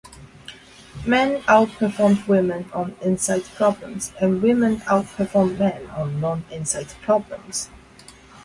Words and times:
Men 1.05 1.43
outperformed 1.43 2.27
women 2.27 2.71
on 2.73 2.95
insight 3.03 3.43
problems, 3.53 4.11
and 4.19 4.41
women 4.41 4.77
outperformed 4.77 5.59
men 5.59 5.85
on 5.91 6.19
non-insight 6.19 6.95
problems. 7.03 7.69